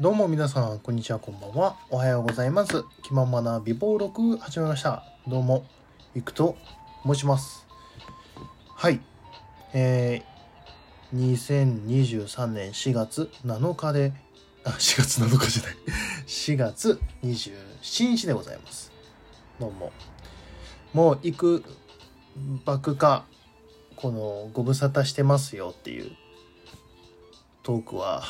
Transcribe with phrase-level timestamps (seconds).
[0.00, 1.76] どうも皆さん、こんにちは、こんばんは。
[1.90, 2.84] おはようございます。
[3.02, 5.04] 気ままな美貌録始めました。
[5.28, 5.66] どうも、
[6.16, 6.56] いくと
[7.04, 7.66] 申します。
[8.74, 8.98] はい。
[9.74, 14.14] えー、2023年4月7日で、
[14.64, 15.76] あ、4月7日じゃない。
[16.26, 18.90] 4月27日でございます。
[19.58, 19.92] どうも。
[20.94, 21.62] もう、いく
[22.64, 23.26] ばくか、
[23.96, 26.10] この、ご無沙汰してますよっていう
[27.62, 28.22] トークは、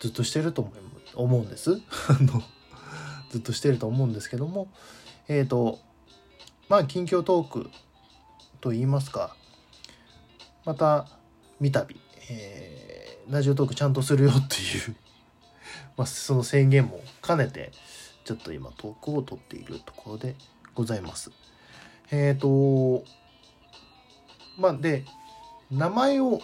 [0.00, 0.70] ずっとしてると
[1.14, 1.80] 思うんです。
[2.08, 2.42] あの
[3.30, 4.68] ずっとしてると思うんですけども
[5.28, 5.78] えっ、と
[6.68, 7.70] まあ近況トーク
[8.60, 9.36] と言いますか
[10.64, 11.06] また
[11.60, 11.86] 三度、
[12.28, 12.90] えー
[13.30, 14.96] ラジオトークちゃんとするよっていう、
[15.96, 17.70] まあ、その宣言も兼ねて
[18.24, 20.34] ちょっと今トークを取っているところで
[20.74, 21.30] ございます。
[22.10, 23.04] えっ、と
[24.58, 25.04] まあで
[25.70, 26.40] 名前を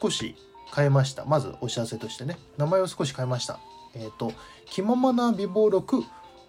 [0.00, 0.34] 少し
[0.74, 1.24] 変えました。
[1.24, 3.58] まずお知らせとしてね、名前を少し変えました。
[3.94, 4.32] えっ、と、
[4.66, 6.02] 気ままな備忘録、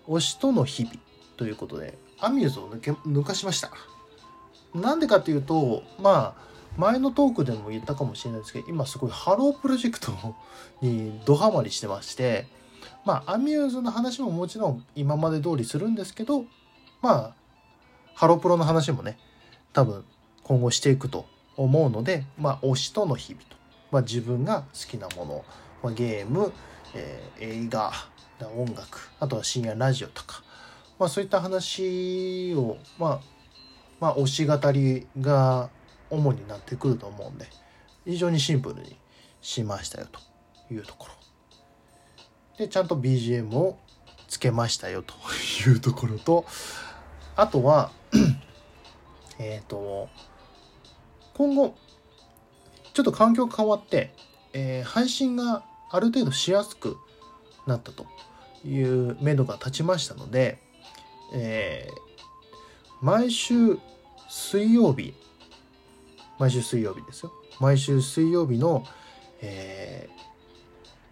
[0.07, 0.95] 推しとの日々
[1.37, 3.71] ということで、アミューズを抜け抜かしました。
[4.73, 6.45] なんでかっていうと、まあ、
[6.77, 10.11] 前のトークでも言ったかもしれないですけど、今すごいハロープロジェクト
[10.81, 12.47] にドハマりしてまして、
[13.05, 16.45] まあ、アミューズの話ももちろん今まで通りするんですけど、
[17.01, 17.33] まあ、
[18.15, 19.17] ハロプロの話もね、
[19.71, 20.03] 多分
[20.43, 23.54] 今後していくと思うので、まあ、推しとの日々と。
[23.95, 25.45] まあ、自分が好きなもの、
[25.81, 26.51] まあ、ゲーム、
[26.93, 27.93] えー映画
[28.57, 30.43] 音楽あとは深夜ラジオとか、
[30.99, 33.19] まあ、そういった話を、まあ、
[34.01, 35.69] まあ推し語りが
[36.09, 37.47] 主になってくると思うんで
[38.03, 38.97] 非常にシンプルに
[39.39, 40.19] しましたよと
[40.73, 41.13] いうところ。
[42.57, 43.77] でちゃんと BGM を
[44.27, 45.13] つけましたよと
[45.69, 46.45] いうところと
[47.37, 47.91] あとは
[49.39, 50.09] えっと
[51.33, 51.75] 今後
[52.95, 54.13] ちょっと環境変わって、
[54.53, 56.97] えー配信がある程度しやすく
[57.67, 58.05] なったと
[58.65, 60.59] いう目処が立ちましたので、
[61.33, 63.77] えー毎週
[64.29, 65.13] 水曜日
[66.39, 67.33] 毎週水曜日ですよ。
[67.59, 68.85] 毎週水曜日の、
[69.41, 70.15] えー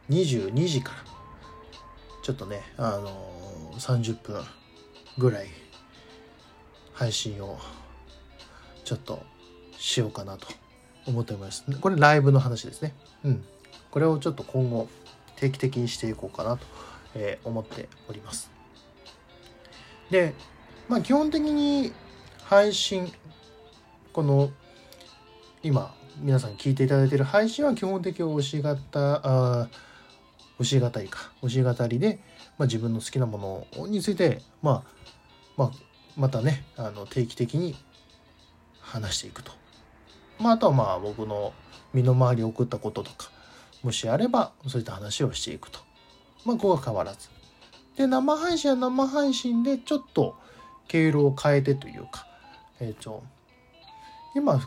[0.10, 0.98] 22時から
[2.24, 4.42] ちょっとね、あのー30分
[5.18, 5.48] ぐらい
[6.94, 7.58] 配信を
[8.86, 9.22] ちょっと
[9.78, 10.48] しようかなと
[11.06, 11.66] 思っております。
[11.80, 12.94] これライブの話ですね。
[13.24, 13.44] うん。
[13.92, 14.88] これをちょっと今後
[15.36, 16.66] 定期的にしていこうかなと、
[17.16, 18.52] え思っております。
[20.10, 20.34] で、
[20.88, 21.92] まあ基本的に
[22.44, 23.12] 配信、
[24.12, 24.52] この
[25.62, 28.80] 今皆さん聞いていただいている配信は基本的に推し型、
[29.62, 29.94] あー
[30.60, 32.20] 推し語りか、推し語りで、
[32.58, 34.84] まあ、自分の好きなものについて、まあ、
[35.58, 35.72] まあ、
[36.16, 37.76] またね、あの定期的に
[38.80, 39.52] 話していくと。
[40.40, 41.54] まあ、あとはまあ僕の
[41.94, 43.30] 身の回りを送ったこととか
[43.84, 45.80] もしあればそういった話をしていくと
[46.46, 47.30] まあここは変わらず
[47.96, 50.36] で生配信は生配信でちょっと
[50.88, 52.28] 経路を変えてというか
[52.80, 53.24] えっ、と
[54.36, 54.60] 今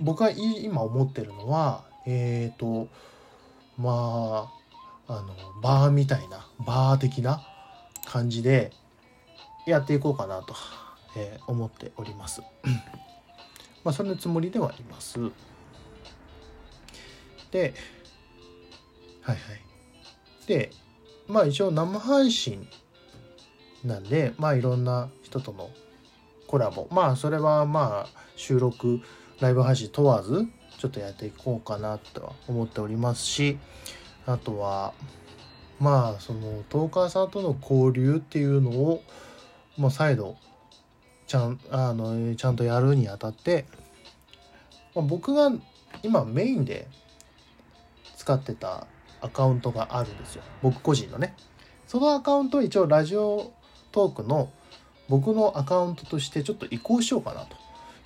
[0.00, 2.88] 僕が今思ってるのはえっ、と
[3.78, 4.48] ま
[5.08, 7.42] ああのバーみたいなバー的な
[8.06, 8.72] 感じで
[9.66, 10.54] やっていこうかなと、
[11.16, 12.42] えー思っております。
[13.84, 15.18] まあ、それのつもりではあります。
[17.50, 17.74] で、
[19.22, 19.60] はいはい。
[20.46, 20.70] で、
[21.28, 22.66] まあ一応生配信
[23.84, 25.70] なんで、まあいろんな人との
[26.46, 26.88] コラボ。
[26.90, 29.00] まあそれはまあ収録、
[29.40, 30.46] ライブ配信問わず、
[30.78, 33.58] ちょっとやっていこうかなとは思っておりますし、
[34.26, 34.92] あとは、
[35.78, 39.02] まあそのトーカーさんとの交流っていうのを、
[39.78, 40.36] まあ再度、
[41.30, 43.64] ちゃんあのちゃんとやるにあたって、
[44.96, 45.52] まあ、僕が
[46.02, 46.88] 今メインで
[48.16, 48.88] 使ってた
[49.20, 50.42] アカウントがあるんですよ。
[50.60, 51.36] 僕個人のね。
[51.86, 53.52] そのアカウントを一応ラジオ
[53.92, 54.50] トークの
[55.08, 57.56] 僕のアカウントとしてちょっと移行しようかなと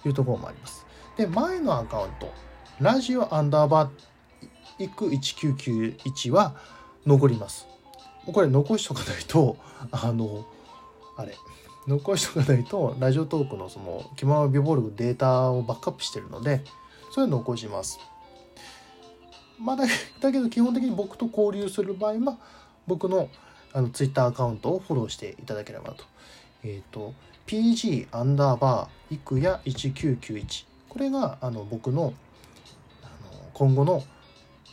[0.06, 0.84] いうところもあります。
[1.16, 2.30] で前のアカウント
[2.78, 6.54] ラジオアンダーバーいく1991は
[7.06, 7.66] 残ります。
[8.30, 9.56] これ残しとかないと
[9.92, 10.44] あの
[11.16, 11.34] あれ。
[11.86, 16.62] 残しとかないとラジオトークのその気まま美ボールグデータをバックアップしてるので
[17.12, 17.98] それ残します。
[19.58, 19.86] まあだ
[20.32, 22.38] けど基本的に僕と交流する場合は
[22.86, 23.28] 僕の
[23.72, 26.04] あのツイッターアカウントをフォローしていただければと。
[26.64, 27.12] えっ、と
[27.46, 32.14] PG アンダーバーいくや1991これがあの僕の
[33.02, 34.02] あの今後の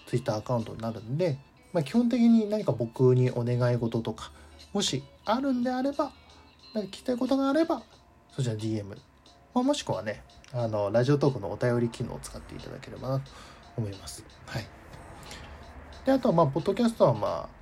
[0.08, 1.38] ツイッターアカウントになるんで、
[1.74, 4.32] まあ、基本的に何か僕にお願い事とか
[4.74, 6.12] もしあるんであれば
[6.74, 7.84] なんか聞きたいことがあれば
[8.36, 8.96] そちら DM、ま
[9.56, 10.24] あ、もしくはね
[10.54, 13.32] あのラジオトークのお便り機能を使っていただければなと
[13.78, 14.24] 思います。
[14.46, 14.66] はい、
[16.06, 17.62] であとはまあポッドキャストはまあ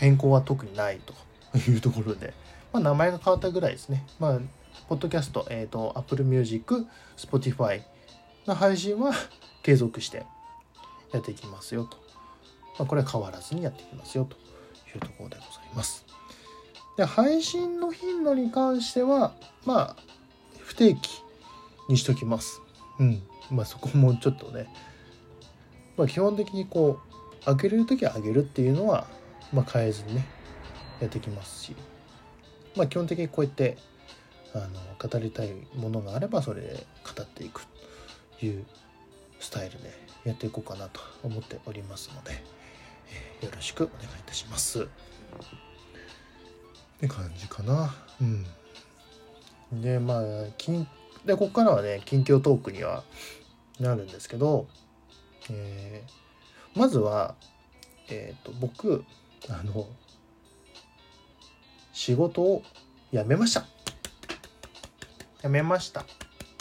[0.00, 2.32] 変更は特にないというところで、
[2.72, 4.06] まあ、名前が変わったぐらいですね。
[4.18, 4.40] まあ、
[4.88, 6.86] ポッドキャスト、えっ、ー、と、Apple Music、
[7.18, 7.82] Spotify
[8.46, 9.12] の配信は
[9.62, 10.24] 継続して
[11.12, 11.98] やっていきますよと。
[12.78, 14.36] まあ、これは変わらずにやっていきますよと
[14.94, 16.06] いうところでございます。
[16.96, 19.32] で、配信の頻度に関しては、
[19.64, 19.96] まあ、
[20.60, 21.22] 不定期
[21.88, 22.60] にしときます。
[22.98, 23.22] うん。
[23.50, 24.72] まあそこもちょっとね、
[25.96, 27.00] まあ基本的にこ
[27.42, 29.06] う、開けれる時は開けるっていうのは、
[29.52, 30.26] まあ変えずにね、
[31.00, 31.74] やってきますし、
[32.76, 33.76] まあ基本的にこうやって、
[34.54, 37.62] あの、語りたいものがあればそれで語っていく
[38.38, 38.64] という
[39.38, 39.92] スタイルで
[40.24, 42.42] やっていこうかなと思っておりますので、
[43.40, 44.88] えー、よろしくお願いいたします。
[47.00, 47.94] って感じかな。
[48.20, 48.24] う
[49.76, 49.80] ん。
[49.80, 50.22] で、まあ、
[50.58, 50.86] 近
[51.24, 53.04] で、ここからはね、近況トークには
[53.78, 54.66] なるんですけど、
[55.50, 57.34] えー、まずは、
[58.08, 59.04] えっ、ー、と、僕、
[59.48, 59.86] あの、
[61.92, 62.62] 仕事を
[63.12, 63.66] 辞めました。
[65.42, 66.04] 辞めました。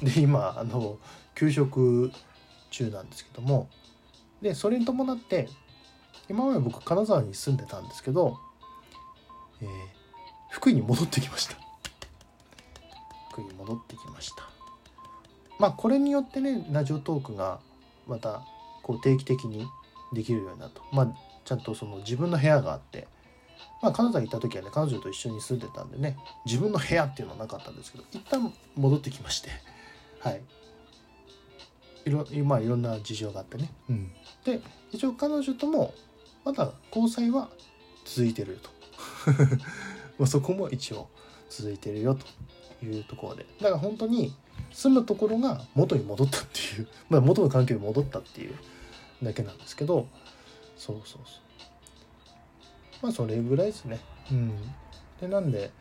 [0.02, 0.98] で、今、あの、
[1.36, 2.12] 休職
[2.70, 3.70] 中なんですけども、
[4.42, 5.50] で、それに伴って、
[6.30, 8.38] 今まで僕、金沢に住んでたんですけど、
[9.62, 9.99] えー、
[10.50, 11.70] 福井に戻ってきました。
[13.40, 14.50] クに戻ってきました。
[15.58, 17.60] まあこれによってねラジオトークが
[18.08, 18.42] また
[18.84, 19.68] こう定期的に
[20.14, 20.82] できるようになると。
[20.92, 21.08] まあ
[21.46, 23.08] ちゃんとその自分の部屋があって。
[23.82, 29.50] まあ金沢行った時はね彼女と一緒に住んでたんでね自分の部屋っていうのはなかったんですけど一旦戻ってきまして。
[30.20, 30.42] はい。
[32.06, 34.12] いろ,、まあ、いろんな事情があってね、うん、
[34.44, 34.62] で
[34.92, 35.94] 一応彼女とも
[36.46, 37.50] まだ交際は
[38.06, 38.70] 続いてると
[40.20, 41.08] まあそこも一応
[41.50, 43.46] 続いてるよというところで。
[43.60, 44.36] だから本当に
[44.72, 48.56] 住むところが元に戻ったっていう、 まあ、元の環境に戻ったっていう
[49.24, 50.08] だけなんですけど。
[50.78, 51.50] そうそうそう。
[53.02, 54.00] まあそれぐらいですね。
[54.32, 54.52] うん。
[55.20, 55.72] でなんで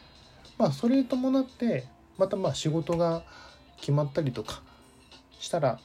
[0.57, 1.87] まあそれに伴って
[2.17, 3.25] またまあ仕事が
[3.77, 4.63] 決まったりとか
[5.39, 5.79] したら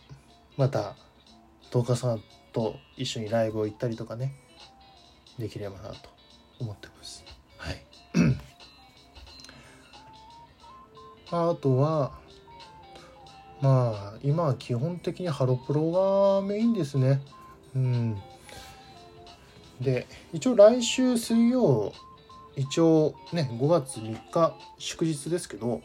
[0.57, 0.95] また
[1.71, 4.33] 東花さんと一緒にライブを行ったりとかね。
[5.37, 6.09] できればなと
[6.59, 7.22] 思ってます。
[11.33, 12.11] まあとは
[13.59, 17.21] まあ今は基本的にハロプロがメインですね。
[17.75, 18.21] うん。
[19.81, 21.91] で一応来週水曜
[22.55, 25.81] 一応ね5月3日祝日ですけど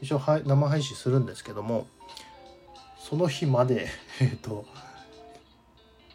[0.00, 1.86] 一応生配信するんですけども
[2.98, 3.86] その日まで
[4.20, 4.64] えっと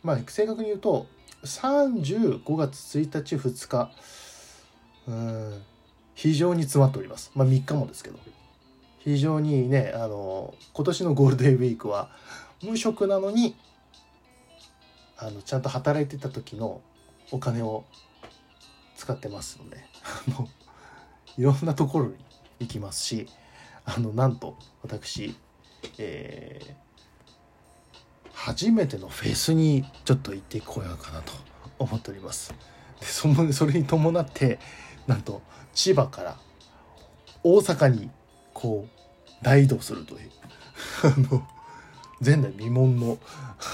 [0.03, 1.05] まあ正確に言うと
[1.45, 3.91] 35月1日2日
[5.07, 5.63] うん
[6.15, 7.31] 非常に詰まっております。
[7.33, 8.19] まあ3日もですけど。
[9.07, 12.09] 非常にねあの今年のゴールデンウィークは
[12.61, 13.55] 無職なのに
[15.15, 16.81] あのちゃんと働いてた時の
[17.31, 17.85] お金を
[18.97, 19.77] 使ってますので
[20.27, 20.49] あの
[21.37, 22.15] いろんなところに
[22.59, 23.29] 行きますし
[23.85, 25.33] あのなんと私、
[25.97, 31.31] えー、初めてのフェスにちょっと行ってこようかなと
[31.79, 32.53] 思っております。
[32.99, 34.59] でそのそれに伴って
[35.07, 35.41] なんと
[35.73, 36.37] 千葉から
[37.41, 38.09] 大阪に
[38.53, 38.96] こう
[39.41, 40.31] 大移動するという。
[41.03, 41.45] あの
[42.23, 43.17] 前代未聞の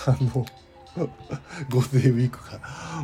[0.05, 0.45] あの
[1.69, 2.59] ゴールデンウィークが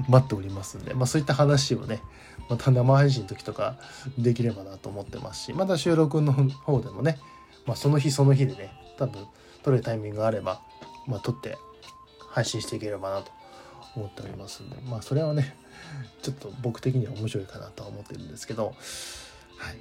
[0.07, 2.01] 待っておりますんで、まあ、そういった話をね
[2.49, 3.77] また生配信の時とか
[4.17, 7.17] できればなと思ってますしまた収録の方でもね、
[7.65, 9.25] まあ、その日その日でね多分
[9.63, 10.61] 撮れるタイミングがあれば、
[11.07, 11.57] まあ、撮って
[12.29, 13.31] 配信していければなと
[13.95, 15.57] 思っておりますんでまあそれはね
[16.21, 18.75] ちょっと僕的には面白いかなとは思ってるんですけど
[19.57, 19.77] はい。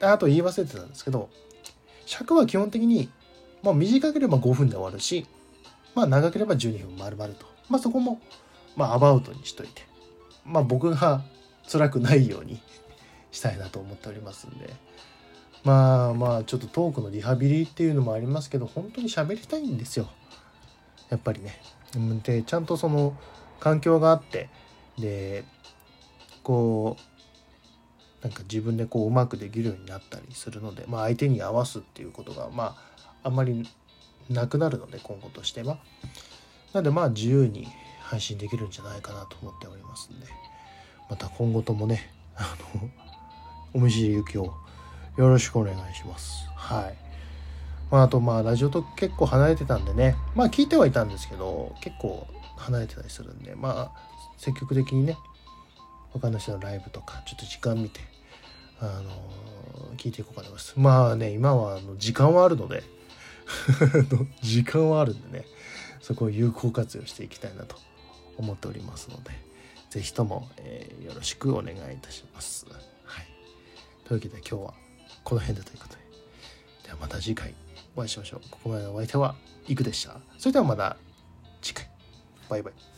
[0.00, 1.28] あと言い忘れてたんですけど
[2.06, 3.10] 尺は基本的に、
[3.62, 5.26] まあ、短ければ5分で終わるし、
[5.94, 7.46] まあ、長ければ12分丸々と。
[7.68, 8.20] まあ、そこも、
[8.76, 9.82] まあ、アバウトにしといて、
[10.44, 11.24] まあ、僕が
[11.70, 12.60] 辛くないように
[13.32, 14.74] したいなと思っておりますんで。
[15.64, 20.10] まあまあ、ちょっとトークのリハビリっていうのもありますけど、本当に喋りたいんですよ。
[21.08, 21.58] やっぱりね。
[22.22, 23.16] で、ちゃんとその
[23.60, 24.50] 環境があって、
[24.98, 25.44] で、
[26.42, 27.13] こう、
[28.24, 33.68] なんか自分でこううまくできるようになったりするので、まあ、相手に合わすっていうことがまああんまり
[34.30, 35.78] なくなるので今後としては。
[36.72, 37.68] なのでまあ自由に
[38.00, 40.26] 配信できるんじゃないかなと思っておりますんで
[41.08, 42.90] また今後ともねあの
[43.74, 44.52] お見知り行きを
[45.16, 46.48] よろしくお願いします。
[46.56, 46.96] はい。
[47.90, 52.26] まあ、あとまあラジオと結構離れてたんでねまあ聞いてはいたんですけど結構
[52.56, 55.18] 離れてたりするんでまあ積極的にね
[56.10, 58.00] 他の人のライブとかちょっと時間見て
[58.80, 60.74] あの聞いていこうかと思います。
[60.76, 62.82] まあね、今はあの時間はあるので
[64.42, 65.46] 時間はあるんでね、
[66.00, 67.76] そこを有効活用していきたいなと
[68.36, 69.30] 思っておりますので、
[69.90, 72.66] ぜひとも、えー、よろしくお願いいたします。
[73.04, 73.26] はい。
[74.04, 74.74] というわけで今日は
[75.22, 76.04] この辺でということで。
[76.84, 77.54] ではまた次回
[77.96, 78.40] お会いしましょう。
[78.50, 79.34] ここまでのお相手は、
[79.66, 80.20] いくでした。
[80.38, 80.96] それではまた
[81.62, 81.88] 次回。
[82.48, 82.93] バイバイ。